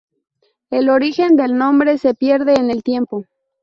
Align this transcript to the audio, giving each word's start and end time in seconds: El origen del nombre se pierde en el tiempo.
El 0.71 0.89
origen 0.89 1.35
del 1.35 1.55
nombre 1.55 1.99
se 1.99 2.15
pierde 2.15 2.55
en 2.55 2.71
el 2.71 2.81
tiempo. 2.81 3.25